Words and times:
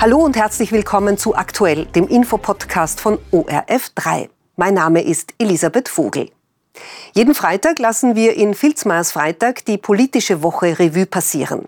Hallo 0.00 0.18
und 0.18 0.36
herzlich 0.36 0.70
willkommen 0.70 1.18
zu 1.18 1.34
Aktuell, 1.34 1.86
dem 1.86 2.06
Infopodcast 2.06 3.00
von 3.00 3.18
ORF3. 3.32 4.28
Mein 4.54 4.74
Name 4.74 5.02
ist 5.02 5.34
Elisabeth 5.38 5.88
Vogel. 5.88 6.30
Jeden 7.14 7.34
Freitag 7.34 7.80
lassen 7.80 8.14
wir 8.14 8.36
in 8.36 8.54
Filzmeiers 8.54 9.10
Freitag 9.10 9.64
die 9.64 9.76
politische 9.76 10.44
Woche 10.44 10.78
Revue 10.78 11.06
passieren. 11.06 11.66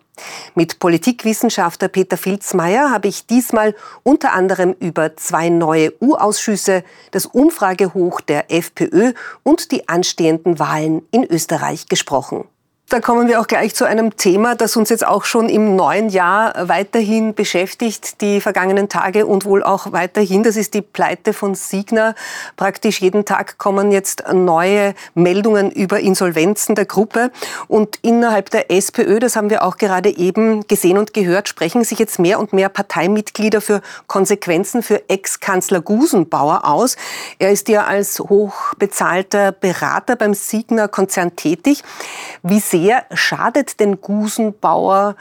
Mit 0.54 0.78
Politikwissenschaftler 0.78 1.88
Peter 1.88 2.16
Filzmeier 2.16 2.92
habe 2.92 3.08
ich 3.08 3.26
diesmal 3.26 3.74
unter 4.04 4.32
anderem 4.32 4.76
über 4.78 5.16
zwei 5.16 5.48
neue 5.48 5.92
U-Ausschüsse, 6.00 6.84
das 7.10 7.26
Umfragehoch 7.26 8.20
der 8.20 8.52
FPÖ 8.52 9.12
und 9.42 9.72
die 9.72 9.88
anstehenden 9.88 10.60
Wahlen 10.60 11.02
in 11.10 11.24
Österreich 11.24 11.88
gesprochen. 11.88 12.44
Da 12.90 12.98
kommen 12.98 13.28
wir 13.28 13.40
auch 13.40 13.46
gleich 13.46 13.72
zu 13.72 13.84
einem 13.84 14.16
Thema, 14.16 14.56
das 14.56 14.76
uns 14.76 14.88
jetzt 14.88 15.06
auch 15.06 15.24
schon 15.24 15.48
im 15.48 15.76
neuen 15.76 16.08
Jahr 16.08 16.68
weiterhin 16.68 17.34
beschäftigt, 17.34 18.20
die 18.20 18.40
vergangenen 18.40 18.88
Tage 18.88 19.26
und 19.26 19.44
wohl 19.44 19.62
auch 19.62 19.92
weiterhin. 19.92 20.42
Das 20.42 20.56
ist 20.56 20.74
die 20.74 20.82
Pleite 20.82 21.32
von 21.32 21.54
Signa. 21.54 22.16
Praktisch 22.56 23.00
jeden 23.00 23.24
Tag 23.24 23.58
kommen 23.58 23.92
jetzt 23.92 24.24
neue 24.32 24.94
Meldungen 25.14 25.70
über 25.70 26.00
Insolvenzen 26.00 26.74
der 26.74 26.84
Gruppe. 26.84 27.30
Und 27.68 28.00
innerhalb 28.02 28.50
der 28.50 28.72
SPÖ, 28.72 29.20
das 29.20 29.36
haben 29.36 29.50
wir 29.50 29.62
auch 29.62 29.76
gerade 29.76 30.08
eben 30.08 30.66
gesehen 30.66 30.98
und 30.98 31.14
gehört, 31.14 31.48
sprechen 31.48 31.84
sich 31.84 32.00
jetzt 32.00 32.18
mehr 32.18 32.40
und 32.40 32.52
mehr 32.52 32.68
Parteimitglieder 32.68 33.60
für 33.60 33.82
Konsequenzen 34.08 34.82
für 34.82 35.08
Ex-Kanzler 35.08 35.80
Gusenbauer 35.80 36.64
aus. 36.64 36.96
Er 37.38 37.52
ist 37.52 37.68
ja 37.68 37.84
als 37.84 38.18
hochbezahlter 38.18 39.52
Berater 39.52 40.16
beim 40.16 40.34
Signa-Konzern 40.34 41.36
tätig. 41.36 41.84
Wie 42.42 42.58
sehr 42.58 42.79
sehr 42.80 43.04
schadet 43.12 43.78
den 43.78 44.00
Gusenbauer 44.00 45.14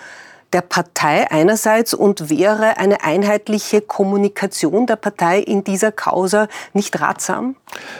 der 0.53 0.61
Partei 0.61 1.29
einerseits 1.31 1.93
und 1.93 2.29
wäre 2.29 2.77
eine 2.77 3.03
einheitliche 3.03 3.81
Kommunikation 3.81 4.87
der 4.87 4.95
Partei 4.95 5.39
in 5.39 5.63
dieser 5.63 5.91
Causa 5.91 6.47
nicht 6.73 6.99
ratsam? 6.99 7.55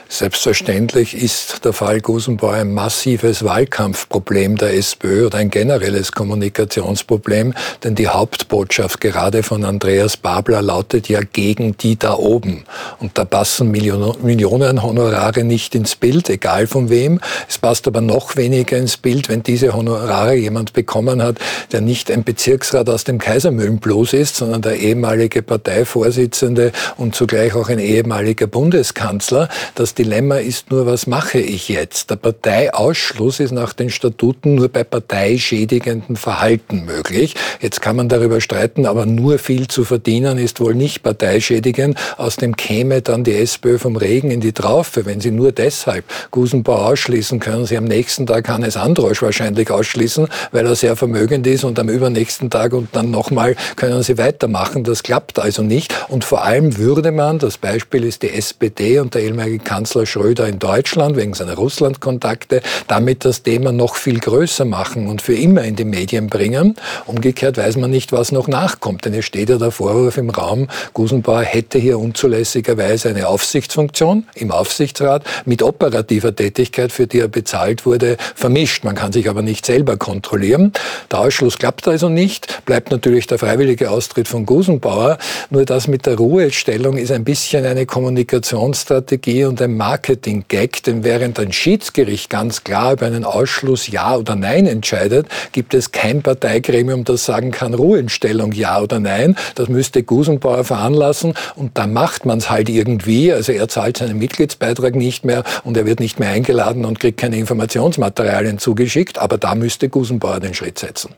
Selbstverständlich 0.07 1.15
ist 1.15 1.63
der 1.63 1.73
Fall 1.73 2.01
Gusenbauer 2.01 2.53
ein 2.53 2.73
massives 2.73 3.43
Wahlkampfproblem 3.43 4.57
der 4.57 4.73
SPÖ 4.73 5.27
oder 5.27 5.37
ein 5.37 5.51
generelles 5.51 6.11
Kommunikationsproblem, 6.11 7.53
denn 7.83 7.93
die 7.93 8.07
Hauptbotschaft 8.07 8.99
gerade 8.99 9.43
von 9.43 9.63
Andreas 9.65 10.17
Babler 10.17 10.63
lautet 10.63 11.07
ja 11.07 11.21
gegen 11.21 11.77
die 11.77 11.99
da 11.99 12.15
oben. 12.15 12.63
Und 12.99 13.17
da 13.19 13.25
passen 13.25 13.69
Millionen, 13.69 14.81
Honorare 14.81 15.43
nicht 15.43 15.75
ins 15.75 15.95
Bild, 15.95 16.29
egal 16.29 16.65
von 16.65 16.89
wem. 16.89 17.19
Es 17.47 17.59
passt 17.59 17.87
aber 17.87 18.01
noch 18.01 18.35
weniger 18.35 18.77
ins 18.77 18.97
Bild, 18.97 19.29
wenn 19.29 19.43
diese 19.43 19.73
Honorare 19.73 20.33
jemand 20.33 20.73
bekommen 20.73 21.21
hat, 21.21 21.37
der 21.71 21.81
nicht 21.81 22.09
ein 22.09 22.23
Bezirksrat 22.39 22.89
aus 22.89 23.03
dem 23.03 23.17
Kaisermühlenblues 23.17 24.13
ist, 24.13 24.37
sondern 24.37 24.61
der 24.61 24.77
ehemalige 24.77 25.41
Parteivorsitzende 25.41 26.71
und 26.95 27.13
zugleich 27.13 27.53
auch 27.53 27.67
ein 27.67 27.79
ehemaliger 27.79 28.47
Bundeskanzler. 28.47 29.49
Das 29.75 29.93
Dilemma 29.93 30.37
ist 30.37 30.71
nur, 30.71 30.85
was 30.85 31.05
mache 31.05 31.39
ich 31.39 31.67
jetzt? 31.67 32.09
Der 32.11 32.15
Parteiausschluss 32.15 33.41
ist 33.41 33.51
nach 33.51 33.73
den 33.73 33.89
Statuten 33.89 34.55
nur 34.55 34.69
bei 34.69 34.85
parteischädigenden 34.85 36.15
Verhalten 36.15 36.85
möglich. 36.85 37.35
Jetzt 37.59 37.81
kann 37.81 37.97
man 37.97 38.07
darüber 38.07 38.39
streiten, 38.39 38.85
aber 38.85 39.05
nur 39.05 39.37
viel 39.37 39.67
zu 39.67 39.83
verdienen 39.83 40.37
ist 40.37 40.61
wohl 40.61 40.75
nicht 40.75 41.03
parteischädigend. 41.03 41.97
Aus 42.15 42.37
dem 42.37 42.55
käme 42.55 43.01
dann 43.01 43.25
die 43.25 43.35
SPÖ 43.35 43.79
vom 43.79 43.97
Regen 43.97 44.31
in 44.31 44.39
die 44.39 44.53
Traufe. 44.53 45.05
Wenn 45.05 45.19
Sie 45.19 45.31
nur 45.31 45.51
deshalb 45.51 46.05
Gusenbau 46.31 46.85
ausschließen, 46.85 47.41
können 47.41 47.65
Sie 47.65 47.75
am 47.75 47.83
nächsten 47.83 48.25
Tag 48.25 48.47
Hannes 48.47 48.77
Androsch 48.77 49.21
wahrscheinlich 49.21 49.69
ausschließen, 49.69 50.29
weil 50.53 50.65
er 50.65 50.75
sehr 50.75 50.95
vermögend 50.95 51.45
ist 51.45 51.65
und 51.65 51.77
am 51.79 51.89
übernächsten 51.89 52.28
nächsten 52.29 52.51
Tag 52.51 52.73
und 52.73 52.89
dann 52.91 53.09
nochmal 53.09 53.55
können 53.75 54.03
sie 54.03 54.19
weitermachen. 54.19 54.83
Das 54.83 55.01
klappt 55.01 55.39
also 55.39 55.63
nicht. 55.63 55.95
Und 56.09 56.23
vor 56.23 56.43
allem 56.43 56.77
würde 56.77 57.11
man, 57.11 57.39
das 57.39 57.57
Beispiel 57.57 58.03
ist 58.03 58.21
die 58.21 58.29
SPD 58.29 58.99
und 58.99 59.15
der 59.15 59.23
ehemalige 59.23 59.57
Kanzler 59.57 60.05
Schröder 60.05 60.47
in 60.47 60.59
Deutschland 60.59 61.15
wegen 61.15 61.33
seiner 61.33 61.55
Russlandkontakte, 61.55 62.61
damit 62.87 63.25
das 63.25 63.41
Thema 63.41 63.71
noch 63.71 63.95
viel 63.95 64.19
größer 64.19 64.63
machen 64.63 65.07
und 65.07 65.23
für 65.23 65.33
immer 65.33 65.63
in 65.63 65.75
die 65.75 65.85
Medien 65.85 66.27
bringen. 66.27 66.75
Umgekehrt 67.07 67.57
weiß 67.57 67.77
man 67.77 67.89
nicht, 67.89 68.11
was 68.11 68.31
noch 68.31 68.47
nachkommt. 68.47 69.05
Denn 69.05 69.15
es 69.15 69.25
steht 69.25 69.49
ja 69.49 69.57
der 69.57 69.71
Vorwurf 69.71 70.17
im 70.17 70.29
Raum, 70.29 70.67
Gusenbauer 70.93 71.41
hätte 71.41 71.79
hier 71.79 71.97
unzulässigerweise 71.97 73.09
eine 73.09 73.27
Aufsichtsfunktion 73.27 74.27
im 74.35 74.51
Aufsichtsrat 74.51 75.23
mit 75.45 75.63
operativer 75.63 76.35
Tätigkeit, 76.35 76.91
für 76.91 77.07
die 77.07 77.21
er 77.21 77.27
bezahlt 77.27 77.87
wurde, 77.87 78.17
vermischt. 78.35 78.83
Man 78.83 78.93
kann 78.93 79.11
sich 79.11 79.27
aber 79.27 79.41
nicht 79.41 79.65
selber 79.65 79.97
kontrollieren. 79.97 80.73
Der 81.11 81.21
Ausschluss 81.21 81.57
klappt 81.57 81.87
also 81.87 82.07
nicht 82.07 82.18
nicht, 82.19 82.65
bleibt 82.65 82.91
natürlich 82.91 83.27
der 83.27 83.39
freiwillige 83.39 83.89
Austritt 83.91 84.27
von 84.27 84.45
Gusenbauer. 84.45 85.17
Nur 85.49 85.63
das 85.63 85.87
mit 85.87 86.05
der 86.05 86.17
Ruhestellung 86.17 86.97
ist 86.97 87.11
ein 87.11 87.23
bisschen 87.23 87.65
eine 87.65 87.85
Kommunikationsstrategie 87.85 89.45
und 89.45 89.61
ein 89.61 89.77
Marketing-Gag, 89.77 90.83
denn 90.83 91.05
während 91.05 91.39
ein 91.39 91.53
Schiedsgericht 91.53 92.29
ganz 92.29 92.65
klar 92.65 92.93
über 92.93 93.05
einen 93.05 93.23
Ausschluss 93.23 93.87
Ja 93.87 94.17
oder 94.17 94.35
Nein 94.35 94.67
entscheidet, 94.67 95.27
gibt 95.53 95.73
es 95.73 95.93
kein 95.93 96.21
Parteigremium, 96.21 97.05
das 97.05 97.23
sagen 97.23 97.51
kann, 97.51 97.73
Ruhestellung 97.73 98.51
Ja 98.51 98.81
oder 98.81 98.99
Nein. 98.99 99.37
Das 99.55 99.69
müsste 99.69 100.03
Gusenbauer 100.03 100.65
veranlassen 100.65 101.35
und 101.55 101.77
dann 101.77 101.93
macht 101.93 102.25
man 102.25 102.39
es 102.39 102.49
halt 102.49 102.67
irgendwie. 102.67 103.31
Also 103.31 103.53
er 103.53 103.69
zahlt 103.69 103.97
seinen 103.97 104.19
Mitgliedsbeitrag 104.19 104.93
nicht 104.93 105.23
mehr 105.23 105.45
und 105.63 105.77
er 105.77 105.85
wird 105.85 106.01
nicht 106.01 106.19
mehr 106.19 106.29
eingeladen 106.29 106.83
und 106.83 106.99
kriegt 106.99 107.17
keine 107.17 107.37
Informationsmaterialien 107.37 108.59
zugeschickt, 108.59 109.19
aber 109.19 109.37
da 109.37 109.55
müsste 109.55 109.87
Gusenbauer 109.87 110.41
den 110.41 110.53
Schritt 110.53 110.79
setzen. 110.79 111.11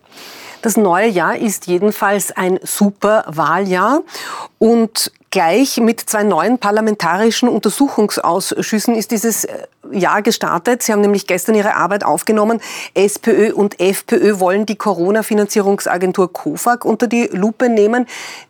Das 0.62 0.78
neue 0.78 1.08
Jahr 1.08 1.38
ist 1.38 1.66
jedenfalls 1.66 2.32
ein 2.32 2.60
super 2.62 3.24
Wahljahr 3.28 4.02
und 4.60 5.12
gleich 5.32 5.78
mit 5.78 6.02
zwei 6.02 6.22
neuen 6.22 6.60
parlamentarischen 6.60 7.50
Untersuchungsausschüssen 7.50 8.96
ist 8.96 9.10
dieses 9.10 9.46
äh, 9.46 9.68
Jahr 9.92 10.22
gestartet. 10.22 10.84
Sie 10.84 10.92
haben 10.92 11.02
nämlich 11.02 11.26
gestern 11.26 11.56
ihre 11.56 11.76
Arbeit 11.76 12.04
aufgenommen. 12.04 12.62
SPÖ 12.94 13.54
und 13.54 13.80
FPÖ 13.80 14.40
wollen 14.40 14.68
die 14.68 14.76
Corona-Finanzierungsagentur 14.76 16.32
COFAG 16.32 16.86
unter 16.86 17.08
die 17.08 17.28
Lupe 17.32 17.68
nehmen. 17.68 18.06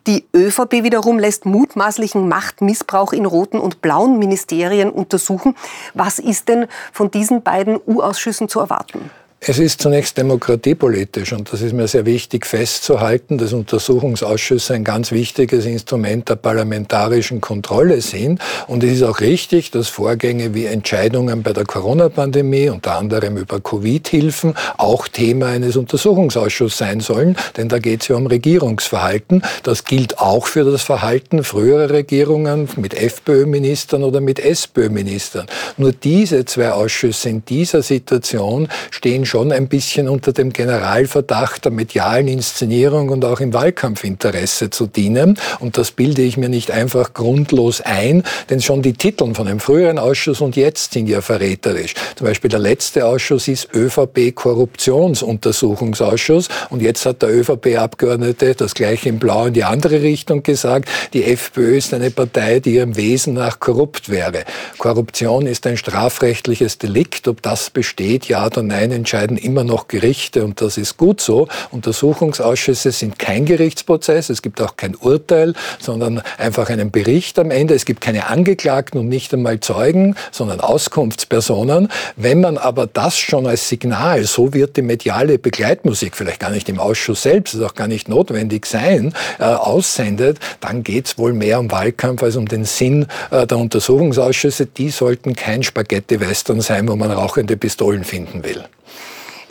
Die 0.06 0.26
ÖVP 0.34 0.82
wiederum 0.82 1.18
lässt 1.18 1.46
mutmaßlichen 1.46 2.28
Machtmissbrauch 2.28 3.12
in 3.14 3.24
roten 3.24 3.58
und 3.58 3.80
blauen 3.80 4.18
Ministerien 4.18 4.90
untersuchen. 4.90 5.56
Was 5.94 6.18
ist 6.18 6.48
denn 6.48 6.66
von 6.92 7.10
diesen 7.10 7.42
beiden 7.42 7.80
U-Ausschüssen 7.86 8.48
zu 8.48 8.60
erwarten? 8.60 9.10
Es 9.44 9.58
ist 9.58 9.82
zunächst 9.82 10.16
demokratiepolitisch 10.18 11.32
und 11.32 11.52
das 11.52 11.62
ist 11.62 11.72
mir 11.72 11.88
sehr 11.88 12.06
wichtig 12.06 12.46
festzuhalten, 12.46 13.38
dass 13.38 13.52
Untersuchungsausschüsse 13.52 14.74
ein 14.74 14.84
ganz 14.84 15.10
wichtiges 15.10 15.66
Instrument 15.66 16.28
der 16.28 16.36
parlamentarischen 16.36 17.40
Kontrolle 17.40 18.02
sind. 18.02 18.40
Und 18.68 18.84
es 18.84 18.92
ist 18.92 19.02
auch 19.02 19.18
richtig, 19.18 19.72
dass 19.72 19.88
Vorgänge 19.88 20.54
wie 20.54 20.66
Entscheidungen 20.66 21.42
bei 21.42 21.52
der 21.52 21.64
Corona-Pandemie, 21.64 22.68
unter 22.68 22.94
anderem 22.94 23.36
über 23.36 23.58
Covid-Hilfen, 23.58 24.54
auch 24.78 25.08
Thema 25.08 25.46
eines 25.46 25.74
Untersuchungsausschusses 25.74 26.78
sein 26.78 27.00
sollen, 27.00 27.36
denn 27.56 27.68
da 27.68 27.80
geht 27.80 28.02
es 28.02 28.08
ja 28.08 28.14
um 28.14 28.28
Regierungsverhalten. 28.28 29.42
Das 29.64 29.82
gilt 29.82 30.20
auch 30.20 30.46
für 30.46 30.62
das 30.62 30.82
Verhalten 30.82 31.42
früherer 31.42 31.90
Regierungen 31.90 32.68
mit 32.76 32.94
FPÖ-Ministern 32.94 34.04
oder 34.04 34.20
mit 34.20 34.38
SPÖ-Ministern. 34.38 35.46
Nur 35.78 35.90
diese 35.90 36.44
zwei 36.44 36.70
Ausschüsse 36.70 37.28
in 37.28 37.44
dieser 37.44 37.82
Situation 37.82 38.68
stehen 38.92 39.26
schon 39.32 39.50
ein 39.50 39.68
bisschen 39.68 40.10
unter 40.10 40.34
dem 40.34 40.52
Generalverdacht 40.52 41.64
der 41.64 41.72
medialen 41.72 42.28
Inszenierung 42.28 43.08
und 43.08 43.24
auch 43.24 43.40
im 43.40 43.54
Wahlkampfinteresse 43.54 44.68
zu 44.68 44.86
dienen. 44.86 45.38
Und 45.58 45.78
das 45.78 45.90
bilde 45.90 46.20
ich 46.20 46.36
mir 46.36 46.50
nicht 46.50 46.70
einfach 46.70 47.14
grundlos 47.14 47.80
ein, 47.80 48.24
denn 48.50 48.60
schon 48.60 48.82
die 48.82 48.92
Titel 48.92 49.32
von 49.32 49.46
dem 49.46 49.58
früheren 49.58 49.98
Ausschuss 49.98 50.42
und 50.42 50.54
jetzt 50.54 50.92
sind 50.92 51.08
ja 51.08 51.22
verräterisch. 51.22 51.94
Zum 52.16 52.26
Beispiel 52.26 52.50
der 52.50 52.58
letzte 52.58 53.06
Ausschuss 53.06 53.48
ist 53.48 53.70
ÖVP 53.74 54.34
Korruptionsuntersuchungsausschuss 54.34 56.48
und 56.68 56.82
jetzt 56.82 57.06
hat 57.06 57.22
der 57.22 57.34
ÖVP-Abgeordnete 57.34 58.54
das 58.54 58.74
gleiche 58.74 59.08
in 59.08 59.18
Blau 59.18 59.46
in 59.46 59.54
die 59.54 59.64
andere 59.64 60.02
Richtung 60.02 60.42
gesagt. 60.42 60.90
Die 61.14 61.24
FPÖ 61.24 61.78
ist 61.78 61.94
eine 61.94 62.10
Partei, 62.10 62.60
die 62.60 62.74
ihrem 62.74 62.96
Wesen 62.96 63.32
nach 63.32 63.60
korrupt 63.60 64.10
wäre. 64.10 64.44
Korruption 64.76 65.46
ist 65.46 65.66
ein 65.66 65.78
strafrechtliches 65.78 66.76
Delikt. 66.76 67.28
Ob 67.28 67.40
das 67.40 67.70
besteht, 67.70 68.28
ja 68.28 68.44
oder 68.44 68.62
nein, 68.62 68.92
entscheidet 68.92 69.21
entscheiden 69.22 69.36
immer 69.36 69.64
noch 69.64 69.88
Gerichte 69.88 70.44
und 70.44 70.60
das 70.60 70.76
ist 70.76 70.96
gut 70.96 71.20
so. 71.20 71.48
Untersuchungsausschüsse 71.70 72.90
sind 72.90 73.18
kein 73.18 73.44
Gerichtsprozess, 73.44 74.30
es 74.30 74.42
gibt 74.42 74.60
auch 74.60 74.76
kein 74.76 74.96
Urteil, 74.96 75.54
sondern 75.78 76.22
einfach 76.38 76.70
einen 76.70 76.90
Bericht 76.90 77.38
am 77.38 77.50
Ende. 77.50 77.74
Es 77.74 77.84
gibt 77.84 78.00
keine 78.00 78.26
Angeklagten 78.26 78.98
und 78.98 79.08
nicht 79.08 79.32
einmal 79.32 79.60
Zeugen, 79.60 80.16
sondern 80.32 80.60
Auskunftspersonen. 80.60 81.88
Wenn 82.16 82.40
man 82.40 82.58
aber 82.58 82.86
das 82.86 83.16
schon 83.16 83.46
als 83.46 83.68
Signal, 83.68 84.24
so 84.24 84.52
wird 84.52 84.76
die 84.76 84.82
mediale 84.82 85.38
Begleitmusik, 85.38 86.16
vielleicht 86.16 86.40
gar 86.40 86.50
nicht 86.50 86.68
im 86.68 86.80
Ausschuss 86.80 87.22
selbst, 87.22 87.54
ist 87.54 87.62
auch 87.62 87.74
gar 87.74 87.88
nicht 87.88 88.08
notwendig 88.08 88.66
sein, 88.66 89.14
äh, 89.38 89.44
aussendet, 89.44 90.38
dann 90.60 90.82
geht 90.82 91.06
es 91.06 91.18
wohl 91.18 91.32
mehr 91.32 91.60
um 91.60 91.70
Wahlkampf 91.70 92.22
als 92.22 92.36
um 92.36 92.46
den 92.46 92.64
Sinn 92.64 93.06
äh, 93.30 93.46
der 93.46 93.58
Untersuchungsausschüsse. 93.58 94.66
Die 94.66 94.90
sollten 94.90 95.36
kein 95.36 95.62
Spaghetti-Western 95.62 96.60
sein, 96.60 96.88
wo 96.88 96.96
man 96.96 97.10
rauchende 97.10 97.56
Pistolen 97.56 98.04
finden 98.04 98.42
will. 98.42 98.64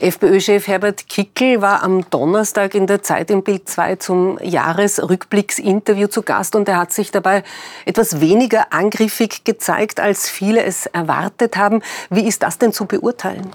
FPÖ-Chef 0.01 0.67
Herbert 0.67 1.07
Kickel 1.07 1.61
war 1.61 1.83
am 1.83 2.09
Donnerstag 2.09 2.73
in 2.73 2.87
der 2.87 3.03
Zeit 3.03 3.29
im 3.29 3.43
Bild 3.43 3.69
2 3.69 3.97
zum 3.97 4.39
Jahresrückblicksinterview 4.41 6.07
zu 6.07 6.23
Gast 6.23 6.55
und 6.55 6.67
er 6.67 6.77
hat 6.77 6.91
sich 6.91 7.11
dabei 7.11 7.43
etwas 7.85 8.19
weniger 8.19 8.73
angriffig 8.73 9.43
gezeigt, 9.43 9.99
als 9.99 10.27
viele 10.27 10.63
es 10.63 10.87
erwartet 10.87 11.55
haben. 11.55 11.83
Wie 12.09 12.27
ist 12.27 12.41
das 12.41 12.57
denn 12.57 12.73
zu 12.73 12.87
beurteilen? 12.87 13.51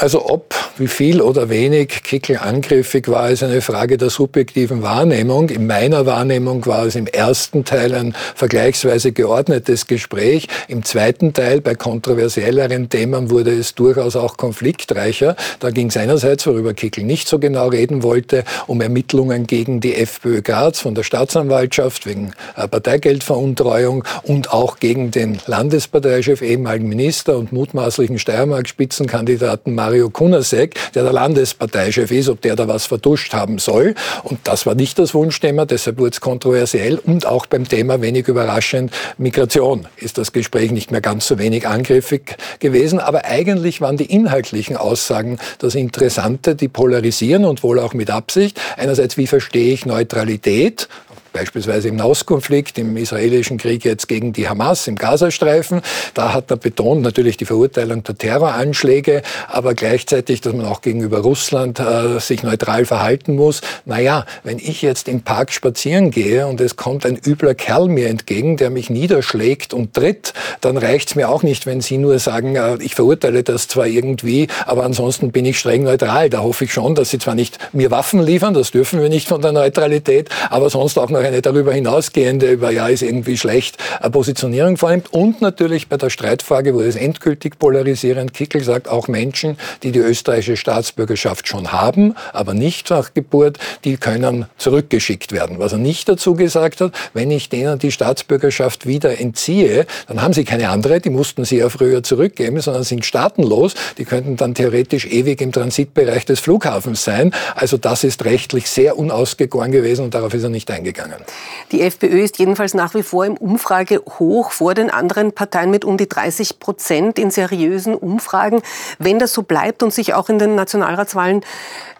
Also 0.00 0.30
ob, 0.30 0.54
wie 0.78 0.88
viel 0.88 1.20
oder 1.20 1.50
wenig 1.50 2.02
Kickel 2.02 2.38
angriffig 2.38 3.06
war, 3.08 3.28
ist 3.28 3.42
eine 3.42 3.60
Frage 3.60 3.98
der 3.98 4.08
subjektiven 4.08 4.80
Wahrnehmung. 4.80 5.50
In 5.50 5.66
meiner 5.66 6.06
Wahrnehmung 6.06 6.64
war 6.64 6.86
es 6.86 6.94
im 6.94 7.06
ersten 7.06 7.66
Teil 7.66 7.94
ein 7.94 8.14
vergleichsweise 8.34 9.12
geordnetes 9.12 9.86
Gespräch. 9.86 10.48
Im 10.68 10.84
zweiten 10.84 11.34
Teil, 11.34 11.60
bei 11.60 11.74
kontroversielleren 11.74 12.88
Themen, 12.88 13.28
wurde 13.28 13.50
es 13.50 13.74
durchaus 13.74 14.16
auch 14.16 14.38
konfliktreicher. 14.38 15.36
Da 15.58 15.68
ging 15.68 15.88
es 15.88 15.98
einerseits, 15.98 16.46
worüber 16.46 16.72
Kickel 16.72 17.04
nicht 17.04 17.28
so 17.28 17.38
genau 17.38 17.68
reden 17.68 18.02
wollte, 18.02 18.44
um 18.66 18.80
Ermittlungen 18.80 19.46
gegen 19.46 19.80
die 19.80 19.96
FPÖ 19.96 20.40
Graz 20.40 20.80
von 20.80 20.94
der 20.94 21.02
Staatsanwaltschaft 21.02 22.06
wegen 22.06 22.32
äh, 22.56 22.66
Parteigeldveruntreuung 22.66 24.04
und 24.22 24.50
auch 24.50 24.78
gegen 24.78 25.10
den 25.10 25.40
Landesparteichef, 25.44 26.40
ehemaligen 26.40 26.88
Minister 26.88 27.36
und 27.36 27.52
mutmaßlichen 27.52 28.18
Steiermark-Spitzenkandidaten 28.18 29.74
Mario 29.90 30.08
Kunasek, 30.08 30.76
der 30.94 31.02
der 31.02 31.12
Landesparteichef 31.12 32.12
ist, 32.12 32.28
ob 32.28 32.40
der 32.42 32.54
da 32.54 32.68
was 32.68 32.86
vertuscht 32.86 33.32
haben 33.32 33.58
soll. 33.58 33.96
Und 34.22 34.38
das 34.44 34.64
war 34.64 34.76
nicht 34.76 35.00
das 35.00 35.14
Wunschthema, 35.14 35.64
deshalb 35.64 35.98
wurde 35.98 36.12
es 36.12 36.20
kontroversiell. 36.20 36.96
Und 36.98 37.26
auch 37.26 37.46
beim 37.46 37.66
Thema, 37.66 38.00
wenig 38.00 38.28
überraschend, 38.28 38.92
Migration 39.18 39.88
ist 39.96 40.16
das 40.16 40.30
Gespräch 40.30 40.70
nicht 40.70 40.92
mehr 40.92 41.00
ganz 41.00 41.26
so 41.26 41.40
wenig 41.40 41.66
angriffig 41.66 42.36
gewesen. 42.60 43.00
Aber 43.00 43.24
eigentlich 43.24 43.80
waren 43.80 43.96
die 43.96 44.04
inhaltlichen 44.04 44.76
Aussagen 44.76 45.40
das 45.58 45.74
Interessante, 45.74 46.54
die 46.54 46.68
polarisieren 46.68 47.44
und 47.44 47.64
wohl 47.64 47.80
auch 47.80 47.92
mit 47.92 48.10
Absicht. 48.10 48.60
Einerseits, 48.76 49.16
wie 49.16 49.26
verstehe 49.26 49.72
ich 49.72 49.86
Neutralität? 49.86 50.86
Beispielsweise 51.32 51.88
im 51.88 51.96
Nahostkonflikt, 51.96 52.78
im 52.78 52.96
israelischen 52.96 53.58
Krieg 53.58 53.84
jetzt 53.84 54.08
gegen 54.08 54.32
die 54.32 54.48
Hamas 54.48 54.86
im 54.86 54.96
Gazastreifen. 54.96 55.82
Da 56.14 56.32
hat 56.32 56.50
er 56.50 56.56
betont 56.56 57.02
natürlich 57.02 57.36
die 57.36 57.44
Verurteilung 57.44 58.02
der 58.04 58.16
Terroranschläge, 58.16 59.22
aber 59.48 59.74
gleichzeitig, 59.74 60.40
dass 60.40 60.52
man 60.52 60.66
auch 60.66 60.80
gegenüber 60.80 61.18
Russland 61.18 61.80
äh, 61.80 62.18
sich 62.20 62.42
neutral 62.42 62.84
verhalten 62.84 63.36
muss. 63.36 63.60
Naja, 63.84 64.26
wenn 64.44 64.58
ich 64.58 64.82
jetzt 64.82 65.08
im 65.08 65.22
Park 65.22 65.52
spazieren 65.52 66.10
gehe 66.10 66.46
und 66.46 66.60
es 66.60 66.76
kommt 66.76 67.06
ein 67.06 67.18
übler 67.24 67.54
Kerl 67.54 67.88
mir 67.88 68.08
entgegen, 68.08 68.56
der 68.56 68.70
mich 68.70 68.90
niederschlägt 68.90 69.74
und 69.74 69.94
tritt, 69.94 70.32
dann 70.60 70.76
reicht's 70.76 71.14
mir 71.14 71.28
auch 71.28 71.42
nicht, 71.42 71.66
wenn 71.66 71.80
Sie 71.80 71.98
nur 71.98 72.18
sagen, 72.18 72.56
äh, 72.56 72.76
ich 72.82 72.94
verurteile 72.94 73.42
das 73.42 73.68
zwar 73.68 73.86
irgendwie, 73.86 74.48
aber 74.66 74.84
ansonsten 74.84 75.32
bin 75.32 75.44
ich 75.44 75.58
streng 75.58 75.84
neutral. 75.84 76.30
Da 76.30 76.40
hoffe 76.40 76.64
ich 76.64 76.72
schon, 76.72 76.94
dass 76.94 77.10
Sie 77.10 77.18
zwar 77.18 77.34
nicht 77.34 77.58
mir 77.72 77.90
Waffen 77.90 78.20
liefern, 78.20 78.54
das 78.54 78.70
dürfen 78.70 79.00
wir 79.00 79.08
nicht 79.08 79.28
von 79.28 79.40
der 79.40 79.52
Neutralität, 79.52 80.28
aber 80.50 80.70
sonst 80.70 80.98
auch 80.98 81.10
noch 81.20 81.26
eine 81.26 81.42
darüber 81.42 81.72
hinausgehende, 81.72 82.50
über 82.50 82.70
ja, 82.70 82.88
ist 82.88 83.02
irgendwie 83.02 83.36
schlecht, 83.36 83.76
eine 84.00 84.10
Positionierung 84.10 84.76
vornimmt. 84.76 85.12
Und 85.12 85.42
natürlich 85.42 85.88
bei 85.88 85.96
der 85.96 86.10
Streitfrage 86.10 86.74
wurde 86.74 86.88
es 86.88 86.96
endgültig 86.96 87.58
polarisierend. 87.58 88.32
Kickel 88.32 88.62
sagt, 88.62 88.88
auch 88.88 89.08
Menschen, 89.08 89.58
die 89.82 89.92
die 89.92 89.98
österreichische 89.98 90.56
Staatsbürgerschaft 90.56 91.46
schon 91.46 91.72
haben, 91.72 92.14
aber 92.32 92.54
nicht 92.54 92.90
nach 92.90 93.12
Geburt, 93.12 93.58
die 93.84 93.96
können 93.96 94.46
zurückgeschickt 94.56 95.32
werden. 95.32 95.58
Was 95.58 95.72
er 95.72 95.78
nicht 95.78 96.08
dazu 96.08 96.34
gesagt 96.34 96.80
hat, 96.80 96.92
wenn 97.12 97.30
ich 97.30 97.48
denen 97.48 97.78
die 97.78 97.92
Staatsbürgerschaft 97.92 98.86
wieder 98.86 99.20
entziehe, 99.20 99.86
dann 100.08 100.22
haben 100.22 100.32
sie 100.32 100.44
keine 100.44 100.70
andere, 100.70 101.00
die 101.00 101.10
mussten 101.10 101.44
sie 101.44 101.58
ja 101.58 101.68
früher 101.68 102.02
zurückgeben, 102.02 102.60
sondern 102.60 102.84
sind 102.84 103.04
staatenlos. 103.04 103.74
Die 103.98 104.04
könnten 104.04 104.36
dann 104.36 104.54
theoretisch 104.54 105.06
ewig 105.06 105.40
im 105.40 105.52
Transitbereich 105.52 106.24
des 106.24 106.40
Flughafens 106.40 107.04
sein. 107.04 107.32
Also 107.54 107.76
das 107.76 108.04
ist 108.04 108.24
rechtlich 108.24 108.70
sehr 108.70 108.96
unausgegoren 108.98 109.70
gewesen 109.70 110.04
und 110.04 110.14
darauf 110.14 110.32
ist 110.32 110.42
er 110.42 110.48
nicht 110.48 110.70
eingegangen 110.70 111.09
gegangen. 111.10 111.26
Die 111.72 111.82
FPÖ 111.82 112.22
ist 112.22 112.38
jedenfalls 112.38 112.74
nach 112.74 112.94
wie 112.94 113.02
vor 113.02 113.26
im 113.26 113.36
Umfrage 113.36 114.02
hoch 114.18 114.50
vor 114.50 114.74
den 114.74 114.90
anderen 114.90 115.32
Parteien 115.32 115.70
mit 115.70 115.84
um 115.84 115.96
die 115.96 116.08
30 116.08 116.58
Prozent 116.58 117.18
in 117.18 117.30
seriösen 117.30 117.94
Umfragen. 117.94 118.62
Wenn 118.98 119.18
das 119.18 119.32
so 119.32 119.42
bleibt 119.42 119.82
und 119.82 119.92
sich 119.92 120.14
auch 120.14 120.28
in 120.28 120.38
den 120.38 120.54
Nationalratswahlen 120.54 121.44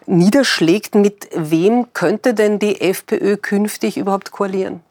niederschlägt, 0.07 0.95
mit 0.95 1.29
wem 1.33 1.93
könnte 1.93 2.33
denn 2.33 2.59
die 2.59 2.81
FPÖ 2.81 3.37
künftig 3.37 3.97
überhaupt 3.97 4.31
koalieren? 4.31 4.81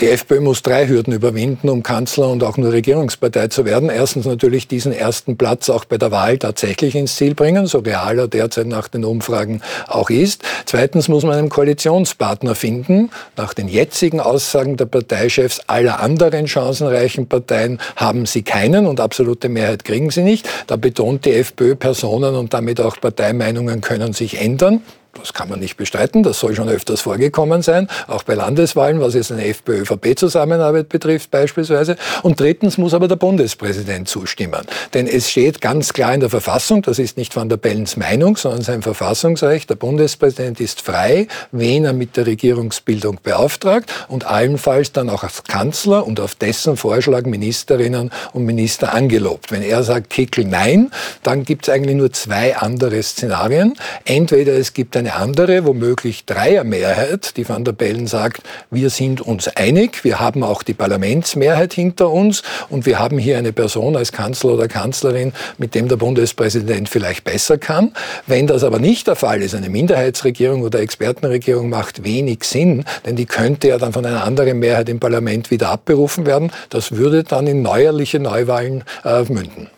Die 0.00 0.08
FPÖ 0.08 0.40
muss 0.40 0.62
drei 0.62 0.88
Hürden 0.88 1.12
überwinden, 1.12 1.68
um 1.68 1.84
Kanzler 1.84 2.28
und 2.28 2.42
auch 2.42 2.56
nur 2.56 2.72
Regierungspartei 2.72 3.46
zu 3.46 3.64
werden. 3.64 3.90
Erstens 3.90 4.26
natürlich 4.26 4.66
diesen 4.66 4.92
ersten 4.92 5.36
Platz 5.36 5.70
auch 5.70 5.84
bei 5.84 5.98
der 5.98 6.10
Wahl 6.10 6.36
tatsächlich 6.36 6.96
ins 6.96 7.14
Ziel 7.14 7.36
bringen, 7.36 7.68
so 7.68 7.78
real 7.78 8.18
er 8.18 8.26
derzeit 8.26 8.66
nach 8.66 8.88
den 8.88 9.04
Umfragen 9.04 9.62
auch 9.86 10.10
ist. 10.10 10.42
Zweitens 10.66 11.06
muss 11.06 11.22
man 11.22 11.38
einen 11.38 11.48
Koalitionspartner 11.48 12.56
finden. 12.56 13.10
Nach 13.36 13.54
den 13.54 13.68
jetzigen 13.68 14.18
Aussagen 14.18 14.76
der 14.76 14.86
Parteichefs 14.86 15.60
aller 15.68 16.00
anderen 16.00 16.48
chancenreichen 16.48 17.28
Parteien 17.28 17.78
haben 17.94 18.26
sie 18.26 18.42
keinen 18.42 18.88
und 18.88 18.98
absolute 18.98 19.48
Mehrheit 19.48 19.84
kriegen 19.84 20.10
sie 20.10 20.24
nicht. 20.24 20.48
Da 20.66 20.74
betont 20.74 21.24
die 21.24 21.34
FPÖ, 21.34 21.76
Personen 21.76 22.34
und 22.34 22.52
damit 22.52 22.80
auch 22.80 23.00
Parteimeinungen 23.00 23.80
können 23.80 24.12
sich 24.12 24.40
ändern. 24.40 24.82
Das 25.18 25.32
kann 25.32 25.48
man 25.48 25.60
nicht 25.60 25.76
bestreiten, 25.76 26.22
das 26.22 26.40
soll 26.40 26.54
schon 26.54 26.68
öfters 26.68 27.00
vorgekommen 27.00 27.62
sein, 27.62 27.88
auch 28.08 28.22
bei 28.24 28.34
Landeswahlen, 28.34 29.00
was 29.00 29.14
jetzt 29.14 29.32
eine 29.32 29.46
FPÖ-VP-Zusammenarbeit 29.46 30.88
betrifft 30.88 31.30
beispielsweise. 31.30 31.96
Und 32.22 32.40
drittens 32.40 32.78
muss 32.78 32.94
aber 32.94 33.08
der 33.08 33.16
Bundespräsident 33.16 34.08
zustimmen. 34.08 34.62
Denn 34.92 35.06
es 35.06 35.30
steht 35.30 35.60
ganz 35.60 35.92
klar 35.92 36.14
in 36.14 36.20
der 36.20 36.30
Verfassung, 36.30 36.82
das 36.82 36.98
ist 36.98 37.16
nicht 37.16 37.34
Van 37.36 37.48
der 37.48 37.56
Bellens 37.56 37.96
Meinung, 37.96 38.36
sondern 38.36 38.62
sein 38.62 38.82
Verfassungsrecht, 38.82 39.70
der 39.70 39.76
Bundespräsident 39.76 40.60
ist 40.60 40.82
frei, 40.82 41.28
wen 41.52 41.84
er 41.84 41.92
mit 41.92 42.16
der 42.16 42.26
Regierungsbildung 42.26 43.18
beauftragt 43.22 43.90
und 44.08 44.26
allenfalls 44.26 44.92
dann 44.92 45.08
auch 45.08 45.22
als 45.22 45.44
Kanzler 45.44 46.06
und 46.06 46.20
auf 46.20 46.34
dessen 46.34 46.76
Vorschlag 46.76 47.24
Ministerinnen 47.24 48.10
und 48.32 48.44
Minister 48.44 48.92
angelobt. 48.94 49.50
Wenn 49.52 49.62
er 49.62 49.82
sagt, 49.84 50.10
Kickel 50.10 50.44
nein, 50.44 50.90
dann 51.22 51.44
gibt 51.44 51.68
es 51.68 51.74
eigentlich 51.74 51.96
nur 51.96 52.12
zwei 52.12 52.56
andere 52.56 53.02
Szenarien. 53.02 53.74
Entweder 54.04 54.52
es 54.54 54.74
gibt 54.74 54.96
ein 54.96 55.03
eine 55.04 55.16
andere, 55.16 55.66
womöglich 55.66 56.24
Dreiermehrheit, 56.24 57.36
die 57.36 57.46
Van 57.46 57.62
der 57.62 57.72
Bellen 57.72 58.06
sagt, 58.06 58.42
wir 58.70 58.88
sind 58.88 59.20
uns 59.20 59.48
einig, 59.48 60.02
wir 60.02 60.18
haben 60.18 60.42
auch 60.42 60.62
die 60.62 60.72
Parlamentsmehrheit 60.72 61.74
hinter 61.74 62.10
uns 62.10 62.42
und 62.70 62.86
wir 62.86 62.98
haben 62.98 63.18
hier 63.18 63.36
eine 63.36 63.52
Person 63.52 63.96
als 63.96 64.12
Kanzler 64.12 64.54
oder 64.54 64.66
Kanzlerin, 64.66 65.34
mit 65.58 65.74
dem 65.74 65.88
der 65.88 65.96
Bundespräsident 65.96 66.88
vielleicht 66.88 67.24
besser 67.24 67.58
kann. 67.58 67.92
Wenn 68.26 68.46
das 68.46 68.64
aber 68.64 68.78
nicht 68.78 69.06
der 69.06 69.16
Fall 69.16 69.42
ist, 69.42 69.54
eine 69.54 69.68
Minderheitsregierung 69.68 70.62
oder 70.62 70.80
Expertenregierung 70.80 71.68
macht 71.68 72.02
wenig 72.02 72.44
Sinn, 72.44 72.84
denn 73.04 73.16
die 73.16 73.26
könnte 73.26 73.68
ja 73.68 73.76
dann 73.76 73.92
von 73.92 74.06
einer 74.06 74.24
anderen 74.24 74.58
Mehrheit 74.58 74.88
im 74.88 75.00
Parlament 75.00 75.50
wieder 75.50 75.68
abberufen 75.68 76.24
werden. 76.24 76.50
Das 76.70 76.92
würde 76.92 77.24
dann 77.24 77.46
in 77.46 77.60
neuerliche 77.60 78.20
Neuwahlen 78.20 78.84
äh, 79.04 79.22
münden. 79.24 79.68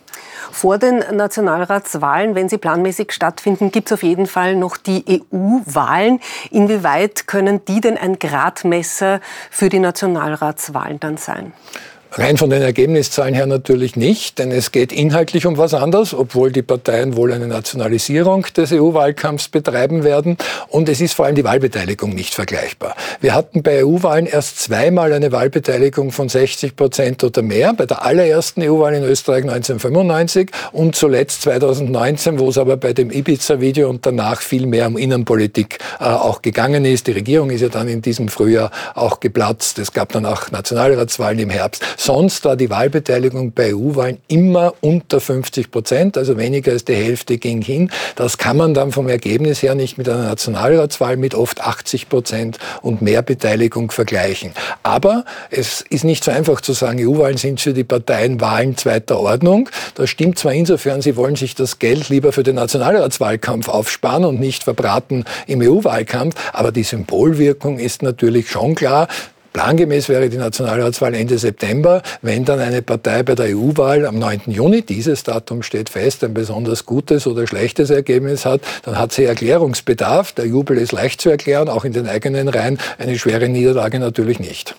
Vor 0.57 0.79
den 0.79 1.03
Nationalratswahlen, 1.15 2.33
wenn 2.33 2.49
sie 2.49 2.57
planmäßig 2.57 3.11
stattfinden, 3.11 3.69
gibt 3.69 3.89
es 3.89 3.93
auf 3.93 4.01
jeden 4.01 4.25
Fall 4.25 4.55
noch 4.55 4.75
die 4.75 5.05
EU-Wahlen. 5.07 6.19
Inwieweit 6.49 7.27
können 7.27 7.63
die 7.65 7.79
denn 7.79 7.95
ein 7.95 8.17
Gradmesser 8.17 9.21
für 9.51 9.69
die 9.69 9.77
Nationalratswahlen 9.77 10.99
dann 10.99 11.17
sein? 11.17 11.53
Rein 12.13 12.37
von 12.37 12.49
den 12.49 12.61
Ergebniszahlen 12.61 13.33
her 13.33 13.45
natürlich 13.45 13.95
nicht, 13.95 14.39
denn 14.39 14.51
es 14.51 14.71
geht 14.71 14.91
inhaltlich 14.91 15.45
um 15.45 15.57
was 15.57 15.73
anderes, 15.73 16.13
obwohl 16.13 16.51
die 16.51 16.61
Parteien 16.61 17.15
wohl 17.15 17.31
eine 17.33 17.47
Nationalisierung 17.47 18.45
des 18.55 18.71
EU-Wahlkampfs 18.71 19.49
betreiben 19.49 20.03
werden. 20.03 20.37
Und 20.69 20.89
es 20.89 21.01
ist 21.01 21.13
vor 21.13 21.25
allem 21.25 21.35
die 21.35 21.43
Wahlbeteiligung 21.43 22.15
nicht 22.15 22.33
vergleichbar. 22.33 22.95
Wir 23.19 23.35
hatten 23.35 23.61
bei 23.61 23.83
EU-Wahlen 23.83 24.25
erst 24.25 24.59
zweimal 24.59 25.11
eine 25.11 25.31
Wahlbeteiligung 25.31 26.11
von 26.11 26.29
60 26.29 26.75
Prozent 26.75 27.23
oder 27.23 27.41
mehr. 27.41 27.73
Bei 27.73 27.85
der 27.85 28.03
allerersten 28.03 28.61
EU-Wahl 28.63 28.95
in 28.95 29.03
Österreich 29.03 29.43
1995 29.43 30.49
und 30.71 30.95
zuletzt 30.95 31.43
2019, 31.43 32.39
wo 32.39 32.49
es 32.49 32.57
aber 32.57 32.77
bei 32.77 32.93
dem 32.93 33.11
Ibiza-Video 33.11 33.89
und 33.89 34.05
danach 34.05 34.41
viel 34.41 34.65
mehr 34.65 34.87
um 34.87 34.97
Innenpolitik 34.97 35.79
äh, 35.99 36.05
auch 36.05 36.41
gegangen 36.41 36.85
ist. 36.85 37.07
Die 37.07 37.11
Regierung 37.11 37.49
ist 37.49 37.61
ja 37.61 37.69
dann 37.69 37.87
in 37.87 38.01
diesem 38.01 38.29
Frühjahr 38.29 38.71
auch 38.95 39.19
geplatzt. 39.19 39.77
Es 39.77 39.91
gab 39.91 40.13
dann 40.13 40.25
auch 40.25 40.51
Nationalratswahlen 40.51 41.39
im 41.39 41.49
Herbst. 41.49 41.83
Sonst 41.99 42.45
war 42.45 42.55
die 42.55 42.69
Wahlbeteiligung 42.69 43.51
bei 43.53 43.73
EU-Wahlen 43.73 44.19
immer 44.27 44.75
unter 44.81 45.19
50 45.19 45.71
Prozent, 45.71 46.15
also 46.15 46.37
weniger 46.37 46.71
als 46.71 46.85
die 46.85 46.93
Hälfte 46.93 47.39
ging 47.39 47.63
hin. 47.63 47.91
Das 48.15 48.37
kann 48.37 48.55
man 48.55 48.75
dann 48.75 48.91
vom 48.91 49.09
Ergebnis 49.09 49.63
her 49.63 49.73
nicht 49.73 49.97
mit 49.97 50.07
einer 50.07 50.23
Nationalratswahl 50.23 51.17
mit 51.17 51.33
oft 51.33 51.59
80 51.59 52.07
Prozent 52.07 52.59
und 52.83 53.01
mehr 53.01 53.23
Beteiligung 53.23 53.89
vergleichen. 53.89 54.51
Aber 54.83 55.25
es 55.49 55.81
ist 55.81 56.03
nicht 56.03 56.23
so 56.23 56.29
einfach 56.29 56.61
zu 56.61 56.73
sagen, 56.73 56.99
EU-Wahlen 57.01 57.37
sind 57.37 57.59
für 57.59 57.73
die 57.73 57.83
Parteien 57.83 58.39
Wahlen 58.39 58.77
zweiter 58.77 59.19
Ordnung. 59.19 59.67
Das 59.95 60.11
stimmt 60.11 60.37
zwar 60.37 60.53
insofern, 60.53 61.01
sie 61.01 61.15
wollen 61.15 61.35
sich 61.35 61.55
das 61.55 61.79
Geld 61.79 62.09
lieber 62.09 62.31
für 62.31 62.43
den 62.43 62.55
Nationalratswahlkampf 62.55 63.69
aufsparen 63.69 64.23
und 64.23 64.39
nicht 64.39 64.63
verbraten 64.63 65.25
im 65.47 65.61
EU-Wahlkampf, 65.61 66.35
aber 66.53 66.71
die 66.71 66.83
Symbolwirkung 66.83 67.79
ist 67.79 68.03
natürlich 68.03 68.51
schon 68.51 68.75
klar 68.75 69.07
Plangemäß 69.53 70.09
wäre 70.09 70.29
die 70.29 70.37
Nationalratswahl 70.37 71.13
Ende 71.13 71.37
September. 71.37 72.01
Wenn 72.21 72.45
dann 72.45 72.59
eine 72.59 72.81
Partei 72.81 73.23
bei 73.23 73.35
der 73.35 73.55
EU-Wahl 73.57 74.05
am 74.05 74.19
9. 74.19 74.41
Juni, 74.47 74.81
dieses 74.81 75.23
Datum 75.23 75.63
steht 75.63 75.89
fest, 75.89 76.23
ein 76.23 76.33
besonders 76.33 76.85
gutes 76.85 77.27
oder 77.27 77.47
schlechtes 77.47 77.89
Ergebnis 77.89 78.45
hat, 78.45 78.61
dann 78.83 78.97
hat 78.97 79.11
sie 79.11 79.25
Erklärungsbedarf. 79.25 80.33
Der 80.33 80.45
Jubel 80.45 80.77
ist 80.77 80.91
leicht 80.91 81.21
zu 81.21 81.29
erklären, 81.29 81.69
auch 81.69 81.85
in 81.85 81.93
den 81.93 82.07
eigenen 82.07 82.47
Reihen. 82.49 82.77
Eine 82.97 83.17
schwere 83.17 83.49
Niederlage 83.49 83.99
natürlich 83.99 84.39
nicht. 84.39 84.75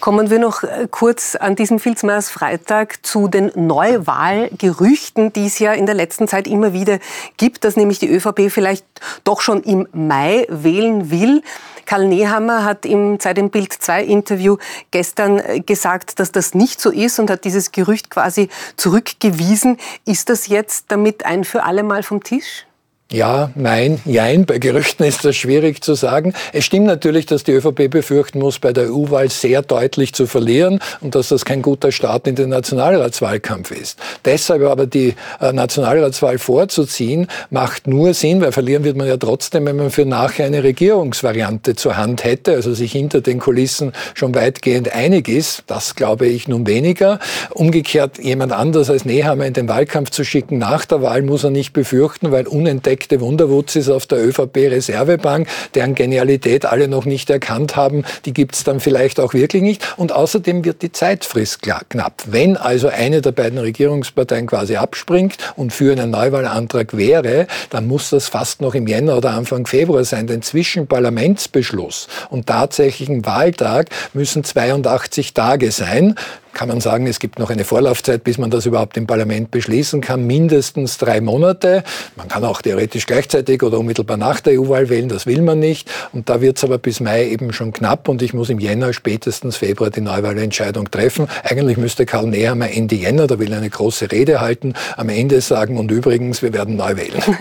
Kommen 0.00 0.30
wir 0.30 0.38
noch 0.38 0.62
äh, 0.62 0.88
kurz 0.90 1.36
an 1.36 1.56
diesem 1.56 1.78
Filzmeiers 1.78 2.30
Freitag 2.30 3.04
zu 3.04 3.28
den 3.28 3.52
Neuwahlgerüchten, 3.54 5.32
die 5.32 5.46
es 5.46 5.58
ja 5.58 5.72
in 5.72 5.86
der 5.86 5.94
letzten 5.94 6.28
Zeit 6.28 6.46
immer 6.46 6.72
wieder 6.72 6.98
gibt, 7.36 7.64
dass 7.64 7.76
nämlich 7.76 7.98
die 7.98 8.08
ÖVP 8.08 8.50
vielleicht 8.50 8.84
doch 9.24 9.40
schon 9.40 9.62
im 9.62 9.86
Mai 9.92 10.46
wählen 10.48 11.10
will. 11.10 11.42
Karl 11.86 12.06
Nehammer 12.06 12.64
hat 12.64 12.86
im 12.86 13.18
Zeit 13.18 13.36
im 13.38 13.50
Bild 13.50 13.72
2 13.72 14.04
Interview 14.20 14.56
gestern 14.90 15.38
äh, 15.38 15.60
gesagt, 15.60 16.20
dass 16.20 16.30
das 16.32 16.54
nicht 16.54 16.80
so 16.80 16.90
ist 16.90 17.18
und 17.18 17.30
hat 17.30 17.44
dieses 17.44 17.72
Gerücht 17.72 18.10
quasi 18.10 18.48
zurückgewiesen. 18.76 19.78
Ist 20.04 20.28
das 20.28 20.46
jetzt 20.46 20.86
damit 20.88 21.24
ein 21.24 21.44
für 21.44 21.64
alle 21.64 21.82
Mal 21.82 22.02
vom 22.02 22.22
Tisch? 22.22 22.66
Ja, 23.12 23.50
nein, 23.56 24.00
jein. 24.04 24.46
Bei 24.46 24.58
Gerüchten 24.58 25.04
ist 25.04 25.24
das 25.24 25.34
schwierig 25.34 25.82
zu 25.82 25.94
sagen. 25.94 26.32
Es 26.52 26.64
stimmt 26.64 26.86
natürlich, 26.86 27.26
dass 27.26 27.42
die 27.42 27.50
ÖVP 27.50 27.90
befürchten 27.90 28.38
muss, 28.38 28.60
bei 28.60 28.72
der 28.72 28.92
EU-Wahl 28.92 29.30
sehr 29.30 29.62
deutlich 29.62 30.14
zu 30.14 30.28
verlieren 30.28 30.78
und 31.00 31.16
dass 31.16 31.30
das 31.30 31.44
kein 31.44 31.60
guter 31.60 31.90
Start 31.90 32.28
in 32.28 32.36
den 32.36 32.50
Nationalratswahlkampf 32.50 33.72
ist. 33.72 33.98
Deshalb 34.24 34.62
aber 34.62 34.86
die 34.86 35.16
äh, 35.40 35.52
Nationalratswahl 35.52 36.38
vorzuziehen, 36.38 37.26
macht 37.50 37.88
nur 37.88 38.14
Sinn, 38.14 38.42
weil 38.42 38.52
verlieren 38.52 38.84
wird 38.84 38.96
man 38.96 39.08
ja 39.08 39.16
trotzdem, 39.16 39.66
wenn 39.66 39.74
man 39.74 39.90
für 39.90 40.06
nachher 40.06 40.46
eine 40.46 40.62
Regierungsvariante 40.62 41.74
zur 41.74 41.96
Hand 41.96 42.22
hätte, 42.22 42.52
also 42.52 42.74
sich 42.74 42.92
hinter 42.92 43.22
den 43.22 43.40
Kulissen 43.40 43.90
schon 44.14 44.36
weitgehend 44.36 44.94
einig 44.94 45.28
ist. 45.28 45.64
Das 45.66 45.96
glaube 45.96 46.28
ich 46.28 46.46
nun 46.46 46.64
weniger. 46.68 47.18
Umgekehrt 47.50 48.20
jemand 48.20 48.52
anders 48.52 48.88
als 48.88 49.04
Nehammer 49.04 49.46
in 49.46 49.54
den 49.54 49.68
Wahlkampf 49.68 50.10
zu 50.10 50.22
schicken 50.24 50.58
nach 50.58 50.84
der 50.84 51.02
Wahl 51.02 51.22
muss 51.22 51.42
er 51.42 51.50
nicht 51.50 51.72
befürchten, 51.72 52.30
weil 52.30 52.46
unentdeckt 52.46 52.99
versteckte 53.00 53.20
Wunderwutzis 53.20 53.88
auf 53.88 54.06
der 54.06 54.18
ÖVP-Reservebank, 54.26 55.48
deren 55.74 55.94
Genialität 55.94 56.66
alle 56.66 56.86
noch 56.86 57.06
nicht 57.06 57.30
erkannt 57.30 57.74
haben, 57.74 58.04
die 58.26 58.34
gibt 58.34 58.54
es 58.54 58.64
dann 58.64 58.78
vielleicht 58.78 59.20
auch 59.20 59.32
wirklich 59.32 59.62
nicht. 59.62 59.82
Und 59.96 60.12
außerdem 60.12 60.66
wird 60.66 60.82
die 60.82 60.92
Zeitfrist 60.92 61.62
knapp. 61.62 62.22
Wenn 62.26 62.58
also 62.58 62.88
eine 62.88 63.22
der 63.22 63.32
beiden 63.32 63.58
Regierungsparteien 63.58 64.46
quasi 64.46 64.76
abspringt 64.76 65.36
und 65.56 65.72
für 65.72 65.92
einen 65.92 66.10
Neuwahlantrag 66.10 66.94
wäre, 66.96 67.46
dann 67.70 67.86
muss 67.86 68.10
das 68.10 68.28
fast 68.28 68.60
noch 68.60 68.74
im 68.74 68.86
Jänner 68.86 69.16
oder 69.16 69.30
Anfang 69.30 69.66
Februar 69.66 70.04
sein. 70.04 70.26
Denn 70.26 70.42
zwischen 70.42 70.86
Parlamentsbeschluss 70.86 72.06
und 72.28 72.46
tatsächlichen 72.46 73.24
Wahltag 73.24 73.88
müssen 74.12 74.44
82 74.44 75.32
Tage 75.32 75.70
sein 75.70 76.16
kann 76.52 76.68
man 76.68 76.80
sagen, 76.80 77.06
es 77.06 77.18
gibt 77.18 77.38
noch 77.38 77.50
eine 77.50 77.64
Vorlaufzeit, 77.64 78.24
bis 78.24 78.38
man 78.38 78.50
das 78.50 78.66
überhaupt 78.66 78.96
im 78.96 79.06
Parlament 79.06 79.50
beschließen 79.50 80.00
kann, 80.00 80.26
mindestens 80.26 80.98
drei 80.98 81.20
Monate. 81.20 81.84
Man 82.16 82.28
kann 82.28 82.44
auch 82.44 82.62
theoretisch 82.62 83.06
gleichzeitig 83.06 83.62
oder 83.62 83.78
unmittelbar 83.78 84.16
nach 84.16 84.40
der 84.40 84.60
EU-Wahl 84.60 84.88
wählen, 84.88 85.08
das 85.08 85.26
will 85.26 85.42
man 85.42 85.58
nicht. 85.58 85.90
Und 86.12 86.28
da 86.28 86.40
wird 86.40 86.58
es 86.58 86.64
aber 86.64 86.78
bis 86.78 87.00
Mai 87.00 87.28
eben 87.28 87.52
schon 87.52 87.72
knapp 87.72 88.08
und 88.08 88.22
ich 88.22 88.34
muss 88.34 88.50
im 88.50 88.58
Jänner, 88.58 88.92
spätestens 88.92 89.56
Februar 89.56 89.90
die 89.90 90.00
Neuwahlentscheidung 90.00 90.90
treffen. 90.90 91.28
Eigentlich 91.44 91.76
müsste 91.76 92.06
Karl 92.06 92.26
Nehammer 92.26 92.70
Ende 92.70 92.96
Jänner, 92.96 93.26
da 93.26 93.38
will 93.38 93.52
er 93.52 93.58
eine 93.58 93.70
große 93.70 94.10
Rede 94.10 94.40
halten, 94.40 94.74
am 94.96 95.08
Ende 95.08 95.40
sagen 95.40 95.78
und 95.78 95.90
übrigens, 95.90 96.42
wir 96.42 96.52
werden 96.52 96.76
neu 96.76 96.96
wählen. 96.96 97.22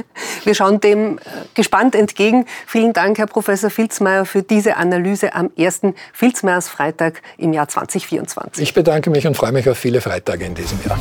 Wir 0.46 0.56
schauen 0.56 0.80
dem 0.80 1.18
äh, 1.18 1.22
gespannt 1.54 1.96
entgegen. 1.96 2.46
Vielen 2.66 2.94
Dank, 2.94 3.18
Herr 3.18 3.28
Professor 3.28 3.70
Filzmeier, 3.70 4.26
für 4.26 4.42
diese 4.42 4.78
Analyse 4.78 5.36
am 5.36 5.52
ersten 5.58 5.96
Filzmeiers 6.14 6.70
Freitag 6.70 7.22
im 7.38 7.52
Jahr 7.52 7.68
2024. 7.68 8.64
Ich 8.64 8.74
bedanke 9.00 9.10
mich 9.12 9.28
und 9.28 9.36
freue 9.36 9.52
mich 9.52 9.70
auf 9.70 9.78
viele 9.78 10.02
Freitage 10.02 10.46
in 10.46 10.56
diesem 10.56 10.80
Jahr. 10.84 11.00